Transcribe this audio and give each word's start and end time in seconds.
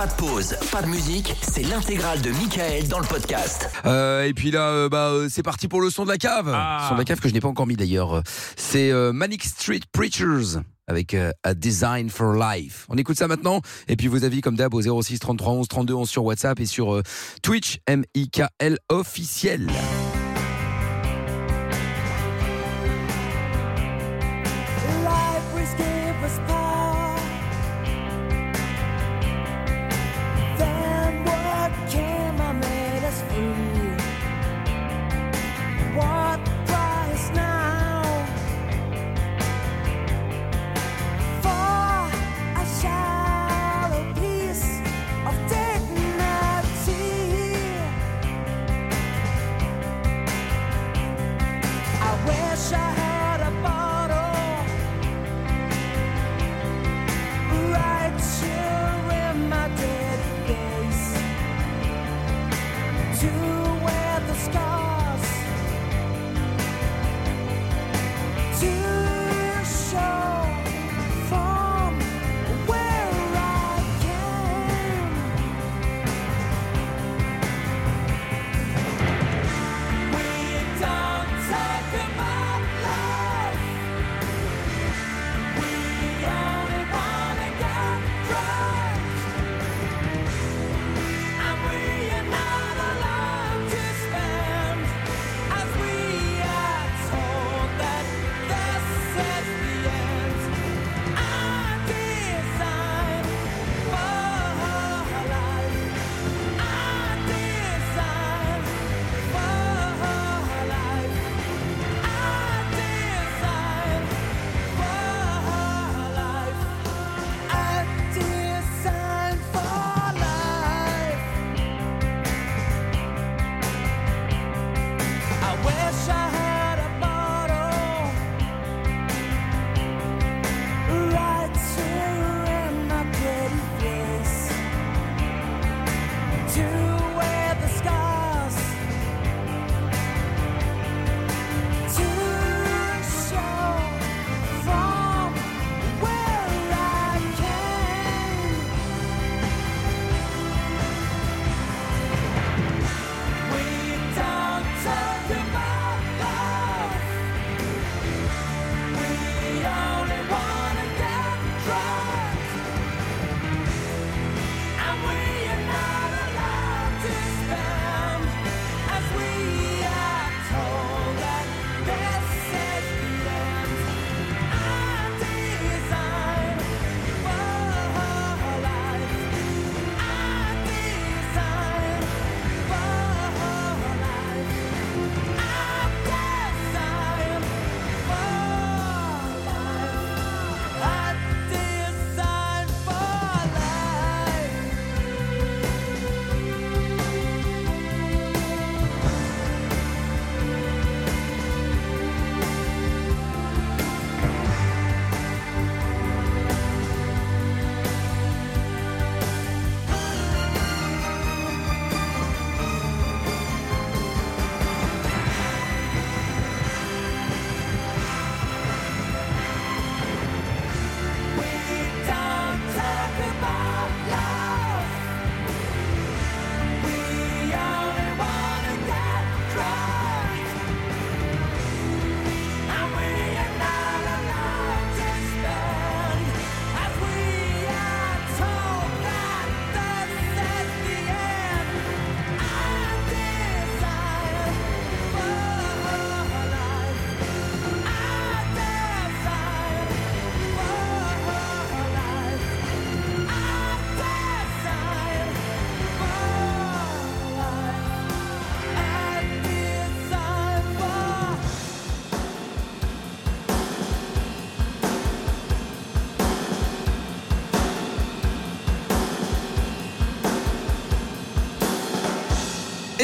Pas 0.00 0.06
de 0.06 0.12
pause, 0.14 0.56
pas 0.72 0.80
de 0.80 0.86
musique, 0.86 1.34
c'est 1.42 1.62
l'intégrale 1.62 2.22
de 2.22 2.30
Michael 2.30 2.88
dans 2.88 3.00
le 3.00 3.06
podcast. 3.06 3.68
Euh, 3.84 4.24
et 4.24 4.32
puis 4.32 4.50
là, 4.50 4.70
euh, 4.70 4.88
bah, 4.88 5.10
euh, 5.10 5.28
c'est 5.28 5.42
parti 5.42 5.68
pour 5.68 5.82
le 5.82 5.90
son 5.90 6.04
de 6.04 6.08
la 6.08 6.16
cave. 6.16 6.50
Ah. 6.54 6.86
Son 6.88 6.94
de 6.94 7.00
la 7.00 7.04
cave 7.04 7.20
que 7.20 7.28
je 7.28 7.34
n'ai 7.34 7.40
pas 7.40 7.48
encore 7.48 7.66
mis 7.66 7.76
d'ailleurs. 7.76 8.22
C'est 8.56 8.90
euh, 8.92 9.12
Manic 9.12 9.44
Street 9.44 9.80
Preachers 9.92 10.60
avec 10.86 11.12
euh, 11.12 11.32
A 11.42 11.52
Design 11.52 12.08
for 12.08 12.32
Life. 12.32 12.86
On 12.88 12.96
écoute 12.96 13.18
ça 13.18 13.28
maintenant. 13.28 13.60
Et 13.88 13.96
puis 13.96 14.08
vos 14.08 14.24
avis 14.24 14.40
comme 14.40 14.56
d'hab 14.56 14.72
au 14.72 15.02
06 15.02 15.18
33 15.18 15.52
11 15.52 15.68
32 15.68 15.92
11 15.92 16.08
sur 16.08 16.24
WhatsApp 16.24 16.58
et 16.60 16.66
sur 16.66 16.94
euh, 16.94 17.02
Twitch 17.42 17.80
M-I-K-L 17.86 18.78
officiel. 18.88 19.70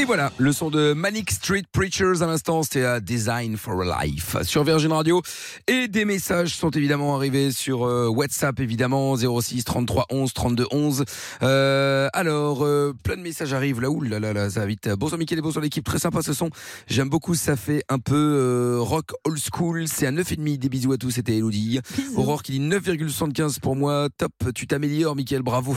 Voilà, 0.07 0.31
le 0.39 0.53
son 0.53 0.71
de 0.71 0.93
Manic 0.93 1.33
Street 1.33 1.65
Preachers 1.73 2.23
à 2.23 2.27
l'instant, 2.27 2.63
c'était 2.63 2.85
à 2.85 3.01
Design 3.01 3.57
for 3.57 3.83
a 3.83 4.05
Life 4.05 4.37
sur 4.43 4.63
Virgin 4.63 4.93
Radio. 4.93 5.21
Et 5.67 5.89
des 5.89 6.05
messages 6.05 6.55
sont 6.55 6.71
évidemment 6.71 7.17
arrivés 7.17 7.51
sur 7.51 7.85
euh, 7.85 8.07
WhatsApp, 8.07 8.61
évidemment, 8.61 9.17
06 9.17 9.65
33 9.65 10.07
11 10.11 10.33
32 10.33 10.67
11. 10.71 11.05
Euh, 11.43 12.09
alors, 12.13 12.65
euh, 12.65 12.95
plein 13.03 13.17
de 13.17 13.23
messages 13.23 13.53
arrivent 13.53 13.81
là, 13.81 13.91
ouh 13.91 14.01
là 14.01 14.21
là 14.21 14.33
là, 14.33 14.49
ça 14.49 14.61
va 14.61 14.67
vite. 14.67 14.89
Bonsoir 14.91 15.19
Mickaël 15.19 15.41
et 15.41 15.43
bonsoir 15.43 15.61
l'équipe, 15.63 15.85
très 15.85 15.99
sympa 15.99 16.23
ce 16.23 16.33
son. 16.33 16.51
J'aime 16.87 17.09
beaucoup, 17.09 17.35
ça 17.35 17.57
fait 17.57 17.83
un 17.89 17.99
peu 17.99 18.15
euh, 18.15 18.79
rock 18.79 19.11
old 19.25 19.41
school. 19.53 19.89
C'est 19.89 20.07
à 20.07 20.13
9,5, 20.13 20.59
des 20.59 20.69
bisous 20.69 20.93
à 20.93 20.99
tous, 20.99 21.11
c'était 21.11 21.37
Elodie. 21.37 21.81
Aurore 22.15 22.45
qui 22.45 22.53
dit 22.53 22.61
9,75 22.61 23.59
pour 23.59 23.75
moi, 23.75 24.09
top, 24.17 24.33
tu 24.55 24.69
t'améliores 24.69 25.17
Mickaël, 25.17 25.43
bravo. 25.43 25.77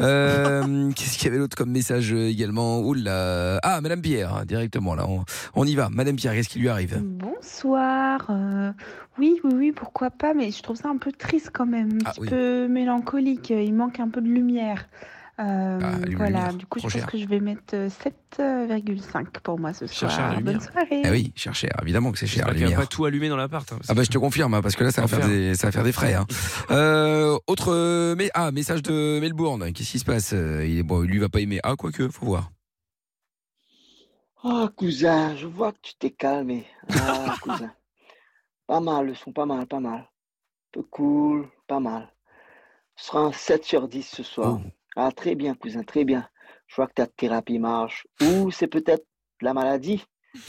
Euh, 0.00 0.90
Qu'est-ce 0.94 1.16
qu'il 1.16 1.24
y 1.24 1.28
avait 1.28 1.38
d'autre 1.38 1.56
comme 1.56 1.70
message 1.70 2.12
euh, 2.12 2.28
également? 2.28 2.80
Oula. 2.80 3.61
Ah, 3.62 3.80
Madame 3.80 4.00
Pierre, 4.02 4.34
hein, 4.34 4.44
directement 4.44 4.94
là, 4.94 5.06
on, 5.08 5.24
on 5.54 5.64
y 5.64 5.74
va. 5.74 5.88
Madame 5.90 6.16
Pierre, 6.16 6.34
qu'est-ce 6.34 6.48
qui 6.48 6.58
lui 6.58 6.68
arrive 6.68 7.00
Bonsoir. 7.02 8.26
euh, 8.30 8.72
oui, 9.18 9.36
oui, 9.44 9.52
oui, 9.54 9.72
pourquoi 9.72 10.10
pas, 10.10 10.34
mais 10.34 10.50
je 10.50 10.62
trouve 10.62 10.76
ça 10.76 10.88
un 10.88 10.96
peu 10.98 11.12
triste 11.12 11.50
quand 11.52 11.66
même, 11.66 11.92
un 11.92 11.98
Ah, 12.06 12.10
petit 12.10 12.20
oui. 12.22 12.28
peu 12.28 12.68
mélancolique. 12.68 13.50
Il 13.50 13.74
manque 13.74 14.00
un 14.00 14.08
peu 14.08 14.20
de 14.20 14.28
lumière. 14.28 14.86
Euh, 15.40 15.78
Ah, 15.82 15.90
voilà, 16.16 16.28
lumière, 16.28 16.54
du 16.54 16.66
coup, 16.66 16.78
je 16.78 16.84
pense 16.84 16.92
cher. 16.92 17.06
que 17.06 17.16
je 17.18 17.26
vais 17.26 17.40
mettre 17.40 17.74
euh, 17.74 17.88
7,5 18.38 19.26
pour 19.42 19.58
moi 19.58 19.72
ce 19.72 19.86
soir. 19.86 20.10
cher. 20.10 20.40
Bonne 20.42 20.60
soirée. 20.60 21.02
Ah 21.04 21.10
oui, 21.10 21.32
cher 21.34 21.54
cher, 21.54 21.70
évidemment 21.82 22.12
que 22.12 22.18
c'est 22.18 22.26
cher 22.26 22.44
qu'il 22.46 22.56
n'y 22.56 22.62
a 22.62 22.66
lumière. 22.66 22.80
pas 22.80 22.86
tout 22.86 23.04
allumé 23.06 23.28
dans 23.28 23.36
l'appart. 23.36 23.70
hein, 23.72 23.78
Ah 23.88 23.94
bah 23.94 24.02
je 24.02 24.10
te 24.10 24.18
confirme 24.18 24.54
hein, 24.54 24.60
parce 24.62 24.76
que 24.76 24.84
là 24.84 24.90
ça 24.92 25.00
va 25.02 25.08
faire 25.08 25.26
des 25.26 25.54
ça 25.54 25.68
va 25.68 25.72
faire 25.72 25.84
des 25.84 25.92
frais. 25.92 26.14
Hein. 26.14 26.26
Euh, 26.70 27.38
autre 27.46 27.72
euh, 27.72 28.14
mais 28.16 28.30
ah 28.34 28.50
message 28.52 28.82
de 28.82 29.18
Melbourne. 29.20 29.72
Qu'est-ce 29.72 29.90
qui 29.92 29.98
se 29.98 30.04
passe? 30.04 30.32
Euh, 30.32 30.64
Il 30.66 30.78
est 30.78 30.82
bon, 30.82 31.00
lui 31.00 31.18
va 31.18 31.28
pas 31.28 31.40
aimer. 31.40 31.60
Ah 31.62 31.74
quoique, 31.76 32.08
faut 32.08 32.26
voir. 32.26 32.50
Oh, 34.44 34.68
cousin, 34.76 35.36
je 35.36 35.46
vois 35.46 35.72
que 35.72 35.78
tu 35.82 35.94
t'es 35.94 36.10
calmé. 36.10 36.66
Ah, 37.00 37.36
cousin. 37.42 37.72
Pas 38.66 38.80
mal, 38.80 39.06
le 39.06 39.14
son, 39.14 39.32
pas 39.32 39.46
mal, 39.46 39.66
pas 39.66 39.78
mal. 39.78 40.00
Un 40.00 40.06
peu 40.72 40.82
cool, 40.82 41.48
pas 41.68 41.78
mal. 41.78 42.12
Ce 42.96 43.06
sera 43.06 43.20
un 43.20 43.32
7 43.32 43.64
sur 43.64 43.88
10 43.88 44.02
ce 44.02 44.22
soir. 44.22 44.58
Oh. 44.60 44.68
Ah, 44.96 45.12
très 45.12 45.36
bien, 45.36 45.54
cousin, 45.54 45.84
très 45.84 46.04
bien. 46.04 46.28
Je 46.66 46.76
vois 46.76 46.88
que 46.88 46.94
ta 46.94 47.06
thérapie 47.06 47.58
marche. 47.58 48.06
Ou 48.20 48.50
c'est 48.50 48.66
peut-être 48.66 49.06
la 49.40 49.54
maladie, 49.54 50.04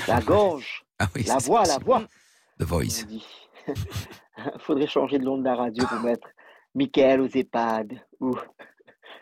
la 0.07 0.22
gorge, 0.25 0.84
Ah 0.98 1.07
oui, 1.16 1.24
la 1.24 1.38
voix, 1.38 1.63
la 1.63 1.78
voix. 1.78 2.04
The 2.60 2.63
Voice. 2.63 3.06
Faudrait 4.60 4.88
changer 4.88 5.19
de 5.19 5.24
nom 5.24 5.38
de 5.38 5.44
la 5.44 5.56
radio 5.56 5.86
pour 5.86 6.00
mettre 6.00 6.28
Michael 6.74 7.22
aux 7.22 7.28
EHPAD 7.28 8.01
ou 8.19 8.36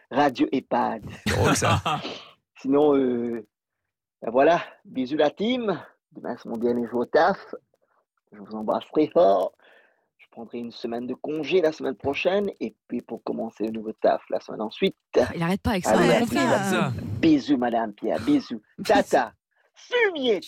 Radio 0.10 0.48
EHPAD. 0.52 1.06
C'est 1.26 1.36
drôle 1.36 1.56
ça. 1.56 1.82
Sinon, 2.62 2.96
euh, 2.96 3.46
ben 4.22 4.32
voilà, 4.32 4.62
bisous 4.86 5.18
la 5.18 5.30
team. 5.32 5.80
Demain, 6.16 6.36
c'est 6.42 6.50
mon 6.50 6.58
dernier 6.58 6.88
jour 6.88 7.02
au 7.02 7.06
taf. 7.06 7.38
Je 8.34 8.40
vous 8.40 8.56
embrasse 8.56 8.84
très 8.94 9.08
fort. 9.08 9.54
Je 10.18 10.26
prendrai 10.32 10.60
une 10.60 10.72
semaine 10.72 11.08
de 11.08 11.14
congé 11.14 11.62
la 11.62 11.72
semaine 11.72 11.96
prochaine. 11.96 12.50
Et 12.60 12.76
puis, 12.88 13.02
pour 13.02 13.24
commencer 13.24 13.66
le 13.66 13.72
nouveau 13.72 13.94
taf 13.94 14.22
la 14.30 14.40
semaine 14.40 14.62
ensuite, 14.62 14.96
Il 15.36 15.42
arrête 15.44 15.62
pas 15.62 15.72
avec 15.72 15.86
ça, 15.86 15.98
Allez, 15.98 16.26
ça. 16.26 16.92
bisous, 17.22 17.58
Madame 17.58 17.94
Pierre, 17.94 18.20
bisous. 18.22 18.62
Tata, 18.86 19.34
fumier, 19.74 20.40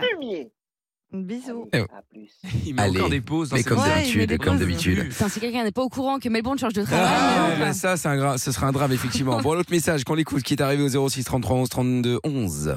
fumier. 0.00 0.52
Bisous. 1.12 1.68
Allez, 1.72 1.84
à 1.94 2.02
plus. 2.10 2.32
Il 2.66 2.74
met 2.74 2.82
Allez, 2.82 2.96
encore 2.98 3.10
des 3.10 3.20
pauses 3.20 3.50
dans 3.50 3.56
mais 3.56 3.62
comme 3.62 4.56
d'habitude, 4.58 5.14
comme 5.16 5.28
si 5.28 5.40
quelqu'un 5.40 5.62
n'est 5.62 5.70
pas 5.72 5.82
au 5.82 5.90
courant 5.90 6.18
que 6.18 6.28
Melbourne 6.30 6.58
change 6.58 6.72
de 6.72 6.82
Ah, 6.82 6.86
travail. 6.86 7.58
mais 7.60 7.72
ça, 7.74 7.98
c'est 7.98 8.08
un 8.08 8.16
gra- 8.16 8.38
ce 8.38 8.50
sera 8.50 8.68
un 8.68 8.72
drame 8.72 8.92
effectivement. 8.92 9.36
Bon, 9.42 9.52
l'autre 9.54 9.70
message 9.70 10.04
qu'on 10.04 10.14
l'écoute 10.14 10.42
qui 10.42 10.54
est 10.54 10.62
arrivé 10.62 10.82
au 10.98 11.08
06 11.08 11.22
33 11.24 11.56
11 11.56 11.68
32 11.68 12.18
11. 12.24 12.74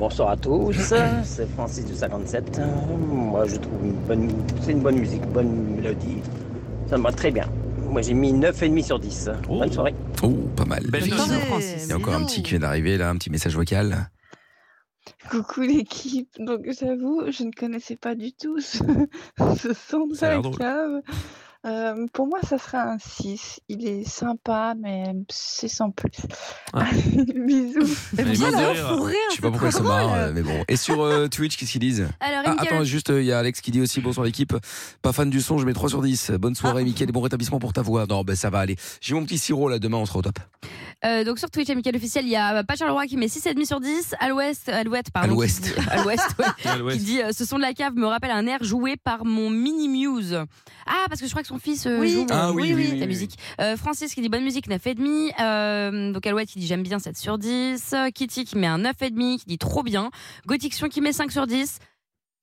Bonsoir 0.00 0.30
à 0.30 0.36
tous, 0.38 0.94
c'est 1.24 1.46
Francis 1.50 1.84
du 1.84 1.94
57. 1.94 2.58
Euh, 2.58 2.96
Moi, 2.96 3.44
je 3.46 3.56
trouve 3.56 3.84
une 3.84 3.92
bonne, 3.92 4.30
c'est 4.62 4.72
une 4.72 4.80
bonne 4.80 4.96
musique, 4.96 5.20
bonne 5.26 5.74
mélodie. 5.76 6.22
Ça 6.88 6.96
me 6.96 7.02
va 7.02 7.12
très 7.12 7.30
bien. 7.30 7.44
Moi, 7.90 8.00
j'ai 8.00 8.14
mis 8.14 8.32
9,5 8.32 8.82
sur 8.82 8.98
10. 8.98 9.28
Bonne 9.46 9.70
soirée. 9.70 9.94
Oh, 10.22 10.30
pas 10.56 10.64
mal. 10.64 10.86
Belle 10.90 11.04
soirée, 11.04 11.40
Francis. 11.40 11.84
Il 11.84 11.90
y 11.90 11.92
a 11.92 11.96
encore 11.98 12.14
un 12.14 12.24
petit 12.24 12.42
qui 12.42 12.52
vient 12.52 12.60
d'arriver 12.60 12.96
là, 12.96 13.10
un 13.10 13.16
petit 13.16 13.28
message 13.28 13.54
vocal. 13.54 14.10
Coucou 15.30 15.60
l'équipe. 15.60 16.30
Donc 16.38 16.62
j'avoue, 16.80 17.24
je 17.30 17.44
ne 17.44 17.50
connaissais 17.52 17.96
pas 17.96 18.14
du 18.14 18.32
tout 18.32 18.58
ce, 18.58 18.78
ce 19.58 19.74
son 19.74 20.06
de 20.06 20.18
la 20.18 20.38
drôle. 20.38 20.56
cave. 20.56 21.02
Euh, 21.66 22.06
pour 22.14 22.26
moi, 22.26 22.38
ça 22.42 22.56
sera 22.56 22.82
un 22.92 22.98
6. 22.98 23.60
Il 23.68 23.86
est 23.86 24.08
sympa, 24.08 24.74
mais 24.78 25.14
c'est 25.28 25.68
sans 25.68 25.90
plus. 25.90 26.22
Ah. 26.72 26.86
Bisous. 26.92 27.96
Mais 28.14 28.22
rire. 28.22 29.02
rire 29.02 29.16
Je 29.30 29.36
sais 29.36 29.42
pas 29.42 29.50
pourquoi 29.50 29.70
se 29.70 29.82
marre, 29.82 30.14
euh, 30.14 30.32
mais 30.34 30.42
bon. 30.42 30.64
Et 30.68 30.76
sur 30.76 31.02
euh, 31.02 31.28
Twitch, 31.28 31.58
qu'est-ce 31.58 31.72
qu'ils 31.72 31.80
disent? 31.82 32.08
Alors, 32.20 32.42
Ah, 32.46 32.56
attends, 32.58 32.84
juste, 32.84 33.10
euh, 33.10 33.20
il 33.20 33.26
y 33.26 33.32
a 33.32 33.38
Alex 33.38 33.60
qui 33.60 33.70
dit 33.70 33.80
aussi 33.82 34.00
bonsoir 34.00 34.24
l'équipe. 34.24 34.54
Pas 35.02 35.12
fan 35.12 35.28
du 35.28 35.42
son, 35.42 35.58
je 35.58 35.66
mets 35.66 35.74
3 35.74 35.90
sur 35.90 36.00
10. 36.02 36.32
Bonne 36.38 36.54
soirée, 36.54 36.82
Mickaël, 36.82 37.10
et 37.10 37.12
bon 37.12 37.20
rétablissement 37.20 37.58
pour 37.58 37.74
ta 37.74 37.82
voix. 37.82 38.06
Non, 38.06 38.22
ben 38.22 38.36
ça 38.36 38.48
va 38.48 38.60
aller. 38.60 38.76
J'ai 39.02 39.14
mon 39.14 39.24
petit 39.24 39.38
sirop 39.38 39.68
là, 39.68 39.78
demain 39.78 39.98
on 39.98 40.06
sera 40.06 40.20
au 40.20 40.22
top. 40.22 40.38
Euh, 41.04 41.24
donc 41.24 41.38
sur 41.38 41.50
Twitch, 41.50 41.70
à 41.70 41.74
Mickaël 41.74 41.96
officiel, 41.96 42.24
il 42.26 42.30
y 42.30 42.36
a 42.36 42.62
pas 42.64 42.76
Charleroi 42.76 43.06
qui 43.06 43.16
met 43.16 43.26
6,5 43.26 43.64
sur 43.66 43.80
10. 43.80 44.14
À 44.20 44.28
l'ouest, 44.28 44.68
à 44.68 44.84
l'ouest, 44.84 45.10
pardon. 45.12 45.28
À 45.28 45.34
l'ouest. 45.34 45.74
À 45.90 46.02
l'ouest, 46.02 46.26
ouais. 46.38 46.44
Ah, 46.66 46.76
qui 46.92 46.98
dit 46.98 47.22
euh, 47.22 47.32
ce 47.32 47.44
son 47.44 47.56
de 47.56 47.62
la 47.62 47.72
cave 47.72 47.94
me 47.96 48.06
rappelle 48.06 48.30
un 48.30 48.46
air 48.46 48.62
joué 48.62 48.96
par 48.96 49.24
mon 49.24 49.50
mini 49.50 49.88
muse. 49.88 50.38
Ah 50.86 51.06
parce 51.08 51.20
que 51.20 51.26
je 51.26 51.30
crois 51.30 51.42
que 51.42 51.48
son 51.48 51.58
fils 51.58 51.86
euh, 51.86 51.98
Oui. 52.00 52.12
joue 52.12 52.26
Ah 52.30 52.52
oui, 52.52 52.72
oui, 52.74 52.88
oui, 52.92 52.98
la 52.98 53.00
oui. 53.02 53.06
musique. 53.06 53.38
Euh, 53.60 53.76
Francis 53.76 54.14
qui 54.14 54.20
dit 54.20 54.28
bonne 54.28 54.44
musique 54.44 54.68
9,5. 54.68 55.32
Euh, 55.40 56.12
donc 56.12 56.26
Alouette 56.26 56.48
qui 56.48 56.58
dit 56.58 56.66
j'aime 56.66 56.82
bien 56.82 56.98
7 56.98 57.16
sur 57.16 57.38
10. 57.38 57.92
Euh, 57.94 58.10
Kitty 58.10 58.44
qui 58.44 58.58
met 58.58 58.66
un 58.66 58.78
9,5 58.78 59.38
qui 59.38 59.44
dit 59.46 59.58
trop 59.58 59.82
bien. 59.82 60.10
Gothiction 60.46 60.88
qui 60.88 61.00
met 61.00 61.12
5 61.12 61.32
sur 61.32 61.46
10. 61.46 61.78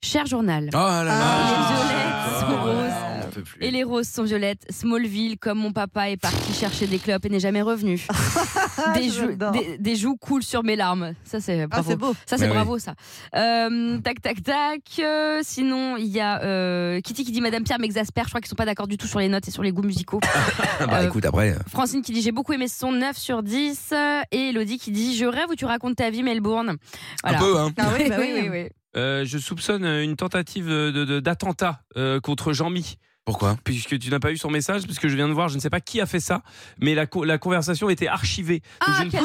Cher 0.04 0.25
journal. 0.25 0.69
Oh 0.74 0.77
là 0.77 1.04
là 1.04 1.13
Ah, 1.19 2.39
les 2.39 2.48
violettes 2.56 2.98
sont 3.01 3.06
Plus. 3.44 3.63
Et 3.63 3.72
les 3.72 3.84
roses 3.84 4.07
sont 4.07 4.24
violettes. 4.24 4.66
Smallville, 4.69 5.38
comme 5.38 5.60
mon 5.60 5.72
papa 5.72 6.10
est 6.10 6.18
parti 6.18 6.54
chercher 6.54 6.88
des 6.88 7.00
clopes 7.00 7.25
et 7.25 7.30
n'est 7.30 7.39
jamais 7.39 7.62
revenu. 7.62 8.06
des, 8.95 9.10
joues, 9.10 9.30
j'adore. 9.30 9.51
des, 9.51 9.78
des 9.78 9.95
joues 9.95 10.16
coulent 10.18 10.44
sur 10.44 10.63
mes 10.63 10.75
larmes. 10.75 11.13
Ça, 11.24 11.39
c'est 11.39 11.62
Ah, 11.63 11.68
bravo. 11.68 11.89
c'est 11.89 11.95
beau. 11.95 12.13
ça, 12.25 12.38
c'est 12.38 12.45
oui. 12.45 12.50
bravo, 12.54 12.80
ça. 12.80 12.94
Euh, 13.36 13.98
tac, 14.00 14.22
tac, 14.22 14.42
tac. 14.44 14.81
Euh, 15.00 15.39
sinon, 15.44 15.98
il 15.98 16.07
y 16.07 16.19
a 16.19 16.42
euh, 16.44 17.00
Kitty 17.01 17.24
qui 17.25 17.31
dit 17.31 17.42
Madame 17.42 17.63
Pierre 17.63 17.80
m'exaspère. 17.80 18.25
Je 18.25 18.30
crois 18.30 18.42
qu'ils 18.42 18.50
sont 18.50 18.56
pas 18.56 18.66
d'accord 18.66 18.88
du 18.88 18.98
tout 18.98 19.07
sur 19.07 19.19
les 19.19 19.30
notes 19.30 19.48
et 19.48 19.51
sur 19.51 19.63
les 19.63 19.72
goûts 19.72 19.83
musicaux. 19.83 20.19
Ah 20.24 20.86
bah 20.88 21.00
Euh, 21.01 21.07
écoute, 21.07 21.25
après. 21.25 21.56
Francine 21.69 22.01
qui 22.01 22.12
dit 22.12 22.22
J'ai 22.22 22.31
beaucoup 22.31 22.54
aimé 22.54 22.68
ce 22.68 22.78
son 22.78 22.92
9 22.92 23.18
sur 23.18 23.44
10. 23.44 23.94
Et 24.31 24.50
Elodie 24.50 24.78
qui 24.78 24.92
dit 24.92 25.16
Je 25.16 25.25
rêve 25.25 25.45
où 25.50 25.56
tu 25.56 25.66
racontes 25.66 25.95
ta 25.95 26.10
vie, 26.10 26.24
Melbourne. 26.24 26.78
Voilà. 27.24 27.38
Un 27.38 27.42
peu, 27.42 27.57
hein. 27.60 27.72
Ah 27.78 27.90
oui, 27.98 28.10
bah 28.10 28.16
oui, 28.19 28.31
oui. 28.42 28.50
oui. 28.51 28.68
Euh, 28.95 29.25
je 29.25 29.38
soupçonne 29.38 29.86
une 29.86 30.16
tentative 30.16 30.68
de- 30.68 30.92
de- 31.06 31.19
d'attentat 31.19 31.81
euh, 31.98 32.19
contre 32.19 32.51
Jean-Mi. 32.54 32.95
Pourquoi? 33.28 33.58
Puisque 33.66 34.00
tu 34.00 34.10
n'as 34.10 34.20
pas 34.20 34.32
eu 34.32 34.38
son 34.38 34.50
message, 34.50 34.88
parce 34.88 35.00
que 35.00 35.10
je 35.10 35.16
viens 35.18 35.28
de 35.28 35.34
voir, 35.34 35.50
je 35.50 35.56
ne 35.56 35.60
sais 35.60 35.70
pas 35.70 35.82
qui 35.82 36.00
a 36.00 36.06
fait 36.06 36.22
ça, 36.22 36.44
mais 36.80 36.96
la, 36.96 37.06
co- 37.08 37.26
la 37.26 37.38
conversation 37.38 37.90
était 37.90 38.08
archivée. 38.08 38.60
Donc 38.60 38.88
Ah, 38.90 38.94
je, 39.02 39.06
ne, 39.06 39.12
quel 39.12 39.20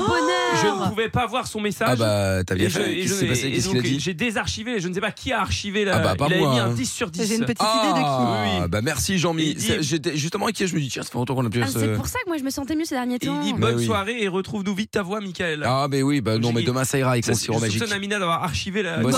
je 0.61 0.67
ne 0.85 0.89
pouvais 0.91 1.09
pas 1.09 1.27
voir 1.27 1.47
son 1.47 1.61
message. 1.61 1.89
Ah 1.93 1.97
bah, 1.97 2.45
t'as 2.45 2.55
bien 2.55 2.67
Et 2.67 2.71
je- 2.71 2.79
fait. 2.79 2.95
Qu'est-ce 2.95 3.09
je- 3.09 3.13
qui 3.15 3.19
s'est 3.21 3.27
passé? 3.27 3.47
et 3.47 3.53
Qu'est-ce 3.53 3.69
qu'il 3.69 3.79
a 3.79 3.81
donc, 3.83 3.91
dit? 3.91 4.01
J'ai 4.01 4.15
désarchivé, 4.15 4.81
je 4.81 4.89
ne 4.89 4.95
sais 4.95 5.01
pas 5.01 5.11
qui 5.13 5.33
a 5.33 5.41
archivé 5.41 5.85
la. 5.85 5.97
Ah 5.97 5.99
bah, 6.01 6.15
pas 6.17 6.29
il 6.31 6.39
moi, 6.39 6.53
mis 6.53 6.59
hein. 6.61 6.67
un 6.67 6.73
10 6.75 6.87
sur 6.91 7.11
10. 7.11 7.27
J'ai 7.27 7.35
une 7.37 7.45
petite 7.45 7.61
idée 7.61 7.89
de 7.93 7.99
qui. 7.99 8.05
Ah, 8.05 8.43
Oui, 8.45 8.61
oui. 8.63 8.69
bah 8.69 8.81
merci 8.83 9.19
Jean-Mi. 9.19 9.57
J'étais 9.81 10.17
justement 10.17 10.47
inquiet, 10.49 10.67
je 10.67 10.75
me 10.75 10.81
dis 10.81 10.89
tiens, 10.89 11.03
ça 11.03 11.11
fait 11.11 11.19
longtemps 11.19 11.35
qu'on 11.35 11.47
a 11.47 11.51
plus 11.51 11.63
Ah, 11.63 11.67
ce- 11.67 11.79
c'est 11.79 11.93
pour 11.95 12.07
ça 12.07 12.19
que 12.25 12.29
moi 12.29 12.37
je 12.39 12.43
me 12.45 12.51
sentais 12.51 12.75
mieux 12.77 12.85
ces 12.85 12.95
derniers 12.95 13.19
temps. 13.19 13.39
il 13.43 13.47
dit 13.47 13.53
Bah 13.53 13.69
bonne 13.69 13.77
oui. 13.79 13.87
soirée 13.87 14.23
et 14.23 14.29
retrouve-nous 14.29 14.75
vite 14.75 14.91
ta 14.93 15.03
voix, 15.03 15.21
Michael. 15.21 15.63
Ah 15.67 15.87
mais 15.91 16.03
oui, 16.03 16.21
bah 16.21 16.39
non, 16.39 16.53
mais 16.53 16.63
demain 16.63 16.85
ça 16.85 16.99
ira 16.99 17.13
avec 17.13 17.25
Ça, 17.25 17.33
son 17.35 17.39
je 17.39 17.45
sirop 17.45 17.61
magique. 17.61 17.79
soupçonne 17.79 17.97
Amina 17.97 18.19
d'avoir 18.19 18.43
archivé 18.45 18.83
la. 18.83 18.99
Bah, 18.99 19.11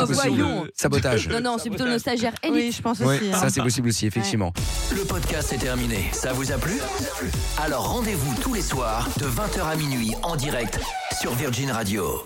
Sabotage. 0.75 1.29
Non, 1.29 1.41
non, 1.41 1.57
c'est 1.59 1.69
plutôt 1.71 1.87
nos 1.87 1.99
stagiaires. 1.99 2.35
Oui, 2.50 2.73
je 2.76 2.83
pense 2.83 3.00
aussi. 3.00 3.31
hein. 3.33 3.37
ça 3.38 3.50
c'est 3.50 3.62
possible 3.62 3.88
aussi, 3.88 4.07
effectivement. 4.07 4.53
Le 4.95 5.03
podcast 5.05 5.53
est 5.53 5.59
terminé. 5.59 6.09
Ça 6.12 6.33
vous 6.33 6.53
a 6.53 6.57
plu? 6.59 6.75
Alors 7.62 7.88
rendez-vous 7.93 8.35
tous 8.43 8.55
les 8.55 8.62
soirs 8.62 9.09
de 9.19 9.26
20h 9.26 9.67
à 9.71 9.76
minuit 9.76 10.12
en 10.23 10.37
direct 10.37 10.79
sur 11.14 11.35
Virgin 11.35 11.71
Radio. 11.71 12.25